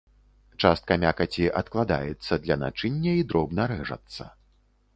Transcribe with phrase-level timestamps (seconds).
[0.63, 4.23] Частка мякаці адкладаецца для начыння і дробна рэжацца.